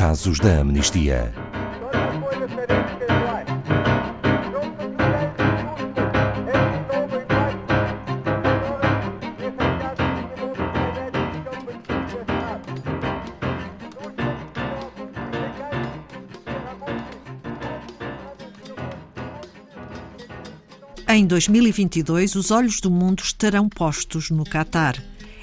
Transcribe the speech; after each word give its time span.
casos 0.00 0.38
da 0.38 0.60
amnistia. 0.60 1.30
Em 21.06 21.26
2022, 21.26 22.36
os 22.36 22.50
olhos 22.50 22.80
do 22.80 22.90
mundo 22.90 23.22
estarão 23.22 23.68
postos 23.68 24.30
no 24.30 24.44
Catar. 24.44 24.96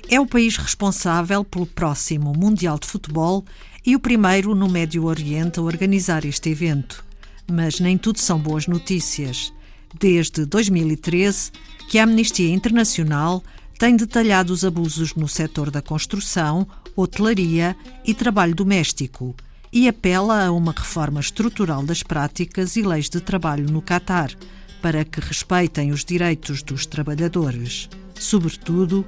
É 0.09 0.19
o 0.19 0.25
país 0.25 0.57
responsável 0.57 1.43
pelo 1.43 1.67
próximo 1.67 2.33
Mundial 2.35 2.79
de 2.79 2.87
Futebol 2.87 3.45
e 3.87 3.95
o 3.95 4.01
primeiro 4.01 4.53
no 4.53 4.67
Médio 4.67 5.05
Oriente 5.05 5.59
a 5.59 5.61
organizar 5.61 6.25
este 6.25 6.49
evento. 6.49 7.05
Mas 7.49 7.79
nem 7.79 7.97
tudo 7.97 8.19
são 8.19 8.37
boas 8.37 8.67
notícias. 8.67 9.53
Desde 9.97 10.45
2013, 10.45 11.51
que 11.87 11.97
a 11.97 12.03
Amnistia 12.03 12.53
Internacional 12.53 13.41
tem 13.79 13.95
detalhado 13.95 14.51
os 14.51 14.65
abusos 14.65 15.15
no 15.15 15.25
setor 15.25 15.71
da 15.71 15.81
construção, 15.81 16.67
hotelaria 16.97 17.77
e 18.03 18.13
trabalho 18.13 18.53
doméstico 18.53 19.33
e 19.71 19.87
apela 19.87 20.47
a 20.47 20.51
uma 20.51 20.73
reforma 20.73 21.21
estrutural 21.21 21.81
das 21.81 22.03
práticas 22.03 22.75
e 22.75 22.81
leis 22.81 23.09
de 23.09 23.21
trabalho 23.21 23.71
no 23.71 23.81
Catar 23.81 24.35
para 24.81 25.05
que 25.05 25.21
respeitem 25.21 25.93
os 25.93 26.03
direitos 26.03 26.61
dos 26.61 26.85
trabalhadores, 26.85 27.87
sobretudo 28.19 29.05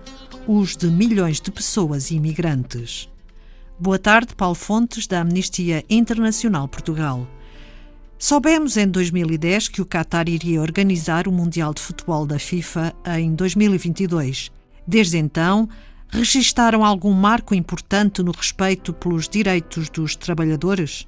os 0.47 0.77
de 0.77 0.87
milhões 0.87 1.41
de 1.41 1.51
pessoas 1.51 2.11
imigrantes. 2.11 3.09
Boa 3.81 3.97
tarde, 3.97 4.35
Paulo 4.35 4.55
Fontes, 4.55 5.07
da 5.07 5.21
Amnistia 5.21 5.85
Internacional 5.89 6.67
Portugal. 6.67 7.25
Soubemos 8.17 8.75
em 8.75 8.85
2010 8.85 9.69
que 9.69 9.81
o 9.81 9.85
Qatar 9.85 10.27
iria 10.27 10.61
organizar 10.61 11.29
o 11.29 11.31
Mundial 11.31 11.73
de 11.73 11.81
Futebol 11.81 12.25
da 12.25 12.37
FIFA 12.37 12.93
em 13.17 13.33
2022. 13.33 14.51
Desde 14.85 15.17
então, 15.17 15.69
registaram 16.09 16.83
algum 16.83 17.13
marco 17.13 17.55
importante 17.55 18.21
no 18.21 18.33
respeito 18.33 18.91
pelos 18.91 19.29
direitos 19.29 19.89
dos 19.89 20.13
trabalhadores? 20.13 21.07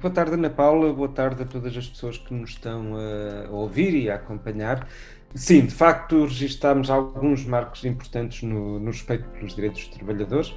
Boa 0.00 0.10
tarde, 0.10 0.32
Ana 0.32 0.48
Paula. 0.48 0.90
Boa 0.90 1.10
tarde 1.10 1.42
a 1.42 1.44
todas 1.44 1.76
as 1.76 1.86
pessoas 1.86 2.16
que 2.16 2.32
nos 2.32 2.52
estão 2.52 2.94
a 2.96 3.50
ouvir 3.50 3.94
e 3.94 4.08
a 4.08 4.14
acompanhar. 4.14 4.88
Sim, 5.34 5.66
de 5.66 5.74
facto, 5.74 6.24
registámos 6.24 6.88
alguns 6.88 7.44
marcos 7.44 7.84
importantes 7.84 8.42
no, 8.42 8.78
no 8.78 8.90
respeito 8.90 9.28
pelos 9.28 9.54
direitos 9.54 9.86
dos 9.86 9.98
trabalhadores. 9.98 10.54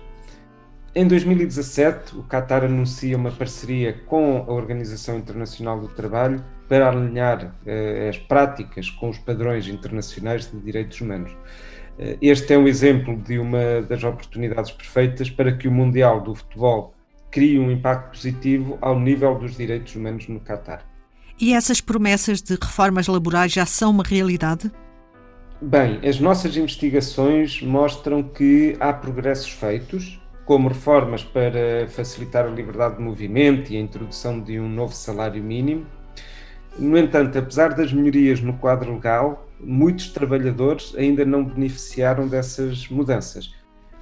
Em 0.98 1.06
2017, 1.06 2.16
o 2.16 2.24
Qatar 2.24 2.64
anuncia 2.64 3.18
uma 3.18 3.30
parceria 3.30 3.92
com 4.06 4.46
a 4.48 4.54
Organização 4.54 5.18
Internacional 5.18 5.78
do 5.78 5.90
Trabalho 5.90 6.42
para 6.70 6.88
alinhar 6.88 7.54
eh, 7.66 8.08
as 8.10 8.18
práticas 8.18 8.90
com 8.92 9.10
os 9.10 9.18
padrões 9.18 9.68
internacionais 9.68 10.50
de 10.50 10.58
direitos 10.58 11.02
humanos. 11.02 11.36
Eh, 12.00 12.18
este 12.22 12.54
é 12.54 12.58
um 12.58 12.66
exemplo 12.66 13.18
de 13.18 13.38
uma 13.38 13.82
das 13.82 14.06
oportunidades 14.06 14.72
perfeitas 14.72 15.30
para 15.30 15.58
que 15.58 15.68
o 15.68 15.72
Mundial 15.72 16.22
do 16.22 16.34
Futebol 16.34 16.94
crie 17.30 17.60
um 17.60 17.70
impacto 17.70 18.12
positivo 18.12 18.78
ao 18.80 18.98
nível 18.98 19.38
dos 19.38 19.58
direitos 19.58 19.94
humanos 19.98 20.30
no 20.30 20.40
Catar. 20.40 20.86
E 21.38 21.54
essas 21.54 21.82
promessas 21.82 22.42
de 22.42 22.54
reformas 22.56 23.08
laborais 23.08 23.52
já 23.52 23.66
são 23.66 23.92
uma 23.92 24.04
realidade? 24.04 24.72
Bem, 25.62 26.00
as 26.08 26.22
nossas 26.22 26.56
investigações 26.56 27.62
mostram 27.62 28.24
que 28.24 28.78
há 28.80 28.94
progressos 28.94 29.52
feitos, 29.52 30.22
como 30.46 30.70
reformas 30.70 31.24
para 31.24 31.88
facilitar 31.90 32.46
a 32.46 32.50
liberdade 32.50 32.98
de 32.98 33.02
movimento 33.02 33.74
e 33.74 33.78
a 33.78 33.80
introdução 33.80 34.40
de 34.40 34.60
um 34.60 34.70
novo 34.70 34.94
salário 34.94 35.44
mínimo. 35.44 35.86
No 36.78 36.98
entanto, 36.98 37.38
apesar 37.38 37.74
das 37.74 37.92
melhorias 37.92 38.42
no 38.42 38.54
quadro 38.54 38.94
legal, 38.94 39.48
muitos 39.60 40.10
trabalhadores 40.10 40.94
ainda 40.96 41.26
não 41.26 41.44
beneficiaram 41.44 42.28
dessas 42.28 42.88
mudanças. 42.90 43.54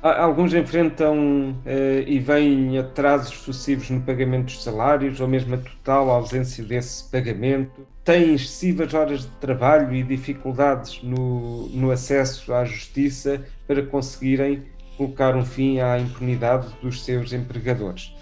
Alguns 0.02 0.54
enfrentam 0.54 1.52
uh, 1.52 2.06
e 2.06 2.20
vêm 2.20 2.78
atrasos 2.78 3.38
sucessivos 3.38 3.90
no 3.90 4.02
pagamento 4.02 4.46
dos 4.48 4.62
salários 4.62 5.22
ou 5.22 5.30
mesmo 5.30 5.56
a 5.56 5.58
total 5.58 6.10
ausência 6.10 6.62
desse 6.62 7.10
pagamento. 7.10 7.88
Têm 8.04 8.34
excessivas 8.34 8.94
horas 8.94 9.22
de 9.22 9.32
trabalho 9.40 9.96
e 9.96 10.04
dificuldades 10.04 11.02
no, 11.02 11.70
no 11.70 11.90
acesso 11.90 12.54
à 12.54 12.66
justiça 12.66 13.46
para 13.66 13.82
conseguirem 13.82 14.64
colocar 14.98 15.36
um 15.36 15.46
fim 15.46 15.80
à 15.80 16.00
impunidade 16.00 16.68
dos 16.82 17.04
seus 17.04 17.34
empregadores. 17.34 18.14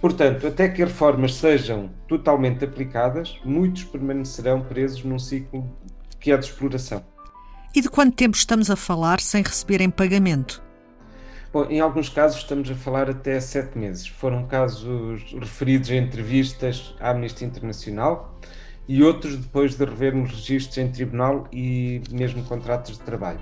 Portanto, 0.00 0.46
até 0.46 0.68
que 0.68 0.82
as 0.82 0.88
reformas 0.88 1.34
sejam 1.34 1.90
totalmente 2.08 2.64
aplicadas, 2.64 3.38
muitos 3.44 3.84
permanecerão 3.84 4.62
presos 4.62 5.04
num 5.04 5.18
ciclo 5.18 5.68
que 6.18 6.32
é 6.32 6.36
de 6.36 6.46
exploração. 6.46 7.04
E 7.74 7.80
de 7.80 7.88
quanto 7.88 8.16
tempo 8.16 8.36
estamos 8.36 8.70
a 8.70 8.76
falar 8.76 9.20
sem 9.20 9.42
receberem 9.42 9.90
pagamento? 9.90 10.62
Bom, 11.52 11.66
em 11.68 11.80
alguns 11.80 12.08
casos 12.08 12.38
estamos 12.38 12.70
a 12.70 12.74
falar 12.74 13.10
até 13.10 13.38
sete 13.40 13.76
meses. 13.76 14.06
Foram 14.06 14.46
casos 14.46 15.34
referidos 15.38 15.90
em 15.90 15.98
entrevistas 15.98 16.94
à 17.00 17.10
Amnistia 17.10 17.46
Internacional 17.46 18.38
e 18.88 19.02
outros 19.02 19.36
depois 19.36 19.76
de 19.76 19.84
revermos 19.84 20.30
registros 20.30 20.78
em 20.78 20.90
tribunal 20.90 21.46
e 21.52 22.02
mesmo 22.10 22.42
contratos 22.44 22.98
de 22.98 23.00
trabalho. 23.04 23.40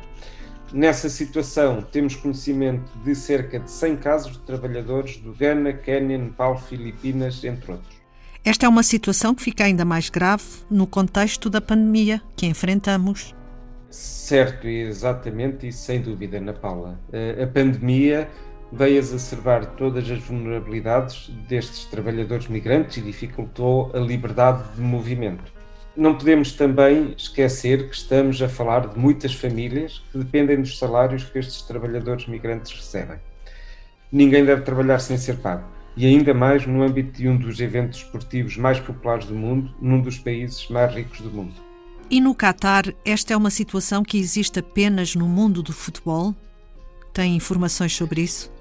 Nessa 0.72 1.08
situação, 1.08 1.80
temos 1.80 2.14
conhecimento 2.14 2.90
de 3.02 3.14
cerca 3.14 3.58
de 3.58 3.70
100 3.70 3.96
casos 3.96 4.32
de 4.32 4.40
trabalhadores 4.40 5.16
do 5.16 5.32
Ghana, 5.32 5.72
Quênia, 5.72 6.18
Nepal, 6.18 6.58
Filipinas, 6.58 7.42
entre 7.42 7.72
outros. 7.72 7.96
Esta 8.44 8.66
é 8.66 8.68
uma 8.68 8.82
situação 8.82 9.34
que 9.34 9.42
fica 9.42 9.64
ainda 9.64 9.84
mais 9.84 10.10
grave 10.10 10.44
no 10.70 10.86
contexto 10.86 11.48
da 11.48 11.60
pandemia 11.60 12.20
que 12.36 12.46
enfrentamos. 12.46 13.34
Certo, 13.90 14.66
exatamente, 14.66 15.66
e 15.66 15.72
sem 15.72 16.02
dúvida, 16.02 16.36
Ana 16.36 16.52
Paula. 16.52 17.00
A 17.42 17.46
pandemia 17.46 18.28
veio 18.70 18.98
exacerbar 18.98 19.64
todas 19.76 20.10
as 20.10 20.18
vulnerabilidades 20.18 21.30
destes 21.48 21.86
trabalhadores 21.86 22.46
migrantes 22.48 22.98
e 22.98 23.00
dificultou 23.00 23.90
a 23.94 23.98
liberdade 23.98 24.62
de 24.74 24.82
movimento. 24.82 25.57
Não 25.98 26.14
podemos 26.14 26.52
também 26.52 27.12
esquecer 27.18 27.88
que 27.88 27.96
estamos 27.96 28.40
a 28.40 28.48
falar 28.48 28.86
de 28.86 28.96
muitas 28.96 29.34
famílias 29.34 30.00
que 30.12 30.18
dependem 30.18 30.60
dos 30.60 30.78
salários 30.78 31.24
que 31.24 31.36
estes 31.40 31.62
trabalhadores 31.62 32.28
migrantes 32.28 32.70
recebem. 32.70 33.18
Ninguém 34.12 34.44
deve 34.44 34.62
trabalhar 34.62 35.00
sem 35.00 35.18
ser 35.18 35.38
pago, 35.38 35.66
e 35.96 36.06
ainda 36.06 36.32
mais 36.32 36.64
no 36.64 36.84
âmbito 36.84 37.18
de 37.18 37.28
um 37.28 37.36
dos 37.36 37.58
eventos 37.58 37.98
esportivos 37.98 38.56
mais 38.56 38.78
populares 38.78 39.26
do 39.26 39.34
mundo, 39.34 39.74
num 39.82 40.00
dos 40.00 40.16
países 40.18 40.68
mais 40.68 40.94
ricos 40.94 41.20
do 41.20 41.32
mundo. 41.32 41.54
E 42.08 42.20
no 42.20 42.32
Catar, 42.32 42.84
esta 43.04 43.34
é 43.34 43.36
uma 43.36 43.50
situação 43.50 44.04
que 44.04 44.18
existe 44.18 44.60
apenas 44.60 45.16
no 45.16 45.26
mundo 45.26 45.64
do 45.64 45.72
futebol? 45.72 46.32
Tem 47.12 47.34
informações 47.34 47.92
sobre 47.92 48.20
isso? 48.20 48.52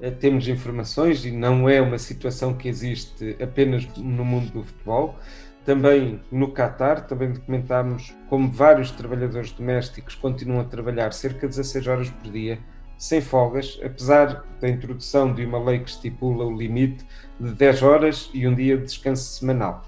Eh, 0.00 0.10
temos 0.12 0.46
informações 0.46 1.24
e 1.24 1.32
não 1.32 1.68
é 1.68 1.80
uma 1.80 1.98
situação 1.98 2.54
que 2.54 2.68
existe 2.68 3.36
apenas 3.42 3.88
no 3.96 4.24
mundo 4.24 4.52
do 4.52 4.62
futebol. 4.62 5.18
Também 5.66 6.20
no 6.30 6.52
Catar, 6.52 7.08
também 7.08 7.32
documentámos 7.32 8.14
como 8.28 8.48
vários 8.48 8.92
trabalhadores 8.92 9.50
domésticos 9.50 10.14
continuam 10.14 10.60
a 10.60 10.64
trabalhar 10.64 11.12
cerca 11.12 11.40
de 11.40 11.56
16 11.56 11.86
horas 11.88 12.08
por 12.08 12.30
dia, 12.30 12.60
sem 12.96 13.20
folgas, 13.20 13.76
apesar 13.84 14.46
da 14.60 14.68
introdução 14.68 15.34
de 15.34 15.44
uma 15.44 15.58
lei 15.58 15.80
que 15.80 15.90
estipula 15.90 16.44
o 16.44 16.56
limite 16.56 17.04
de 17.40 17.52
10 17.52 17.82
horas 17.82 18.30
e 18.32 18.46
um 18.46 18.54
dia 18.54 18.78
de 18.78 18.84
descanso 18.84 19.24
semanal. 19.24 19.84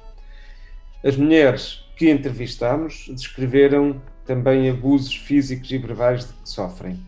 As 1.05 1.17
mulheres 1.17 1.85
que 1.97 2.11
entrevistámos 2.11 3.07
descreveram 3.11 4.03
também 4.27 4.69
abusos 4.69 5.15
físicos 5.15 5.71
e 5.71 5.79
verbais 5.79 6.27
de 6.27 6.33
que 6.33 6.49
sofrem. 6.49 7.01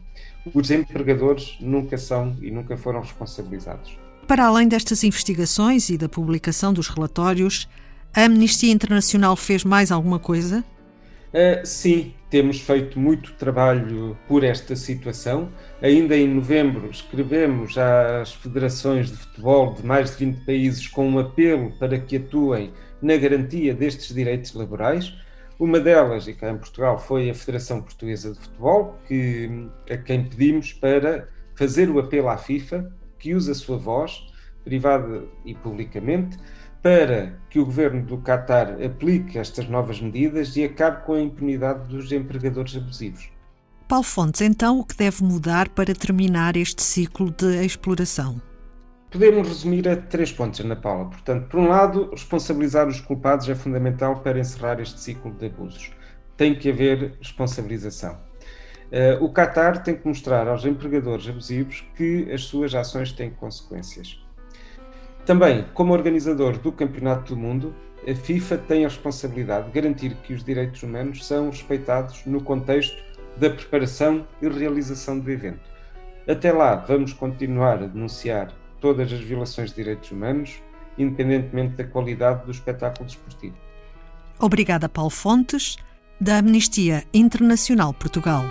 Os 0.55 0.71
empregadores 0.71 1.59
nunca 1.61 1.99
são 1.99 2.37
e 2.41 2.53
nunca 2.53 2.77
foram 2.77 3.01
responsabilizados. 3.01 3.99
Para 4.29 4.47
além 4.47 4.69
destas 4.69 5.03
investigações 5.03 5.91
e 5.91 5.99
da 5.99 6.09
publicação 6.09 6.73
dos 6.73 6.87
relatórios, 6.87 7.69
a 8.15 8.25
Amnistia 8.25 8.73
Internacional 8.73 9.37
fez 9.37 9.65
mais 9.65 9.93
alguma 9.93 10.19
coisa? 10.19 10.65
Uh, 11.33 11.65
sim, 11.65 12.13
temos 12.29 12.61
feito 12.61 12.99
muito 12.99 13.33
trabalho 13.35 14.19
por 14.27 14.43
esta 14.43 14.75
situação. 14.75 15.51
Ainda 15.81 16.17
em 16.17 16.27
novembro 16.27 16.91
escrevemos 16.91 17.79
às 17.79 18.33
federações 18.33 19.11
de 19.11 19.17
futebol 19.17 19.75
de 19.75 19.85
mais 19.87 20.11
de 20.11 20.25
20 20.27 20.45
países 20.45 20.89
com 20.89 21.09
um 21.09 21.19
apelo 21.19 21.73
para 21.79 21.99
que 21.99 22.17
atuem 22.17 22.73
na 23.01 23.17
garantia 23.17 23.75
destes 23.75 24.15
direitos 24.15 24.55
laborais. 24.55 25.15
Uma 25.59 25.79
delas, 25.79 26.27
e 26.27 26.35
cá 26.35 26.51
em 26.51 26.57
Portugal, 26.57 26.99
foi 26.99 27.31
a 27.31 27.35
Federação 27.35 27.83
Portuguesa 27.83 28.33
de 28.33 28.41
Futebol, 28.41 28.99
que, 29.07 29.69
a 29.91 29.97
quem 29.97 30.25
pedimos 30.25 30.73
para 30.73 31.29
fazer 31.55 31.91
o 31.91 31.99
apelo 31.99 32.29
à 32.29 32.39
FIFA, 32.39 32.91
que 33.19 33.35
use 33.35 33.51
a 33.51 33.55
sua 33.55 33.77
voz, 33.77 34.27
privada 34.65 35.25
e 35.45 35.55
publicamente, 35.55 36.39
para 36.83 37.39
que 37.51 37.59
o 37.59 37.65
governo 37.65 38.03
do 38.03 38.19
Qatar 38.19 38.77
aplique 38.83 39.39
estas 39.39 39.69
novas 39.69 40.01
medidas 40.01 40.57
e 40.57 40.65
acabe 40.65 41.05
com 41.05 41.15
a 41.15 41.21
impunidade 41.21 41.89
dos 41.89 42.11
empregadores 42.11 42.77
abusivos. 42.77 43.31
Paulo 43.89 44.05
Fontes, 44.05 44.41
então 44.41 44.79
o 44.79 44.85
que 44.85 44.97
deve 44.97 45.23
mudar 45.23 45.69
para 45.69 45.95
terminar 45.95 46.57
este 46.57 46.83
ciclo 46.83 47.31
de 47.31 47.65
exploração? 47.65 48.41
podemos 49.11 49.49
resumir 49.49 49.89
a 49.89 49.97
três 49.97 50.33
pontos, 50.33 50.61
Ana 50.61 50.77
Paula. 50.77 51.07
Portanto, 51.07 51.49
por 51.49 51.59
um 51.59 51.69
lado, 51.69 52.11
responsabilizar 52.13 52.87
os 52.87 53.01
culpados 53.01 53.49
é 53.49 53.55
fundamental 53.55 54.21
para 54.21 54.39
encerrar 54.39 54.81
este 54.81 55.01
ciclo 55.01 55.33
de 55.33 55.47
abusos. 55.47 55.91
Tem 56.37 56.55
que 56.55 56.71
haver 56.71 57.17
responsabilização. 57.19 58.17
Uh, 58.91 59.25
o 59.25 59.33
Qatar 59.33 59.83
tem 59.83 59.97
que 59.97 60.07
mostrar 60.07 60.49
aos 60.49 60.65
empregadores 60.65 61.29
abusivos 61.29 61.85
que 61.97 62.31
as 62.33 62.45
suas 62.45 62.75
ações 62.75 63.13
têm 63.13 63.31
consequências. 63.31 64.25
Também, 65.31 65.65
como 65.75 65.93
organizador 65.93 66.59
do 66.59 66.73
Campeonato 66.73 67.37
do 67.37 67.41
Mundo, 67.41 67.73
a 68.05 68.13
FIFA 68.13 68.59
tem 68.59 68.85
a 68.85 68.89
responsabilidade 68.89 69.67
de 69.67 69.81
garantir 69.81 70.17
que 70.25 70.35
os 70.35 70.43
direitos 70.43 70.83
humanos 70.83 71.25
são 71.25 71.49
respeitados 71.51 72.27
no 72.27 72.43
contexto 72.43 73.01
da 73.37 73.49
preparação 73.49 74.27
e 74.43 74.49
realização 74.49 75.21
do 75.21 75.31
evento. 75.31 75.71
Até 76.29 76.51
lá, 76.51 76.75
vamos 76.75 77.13
continuar 77.13 77.75
a 77.75 77.87
denunciar 77.87 78.53
todas 78.81 79.13
as 79.13 79.21
violações 79.21 79.71
de 79.71 79.77
direitos 79.77 80.11
humanos, 80.11 80.61
independentemente 80.99 81.77
da 81.77 81.85
qualidade 81.85 82.45
do 82.45 82.51
espetáculo 82.51 83.07
desportivo. 83.07 83.55
Obrigada, 84.37 84.89
Paulo 84.89 85.11
Fontes, 85.11 85.77
da 86.21 86.39
Amnistia 86.39 87.05
Internacional 87.15 87.95
Portugal. 87.95 88.43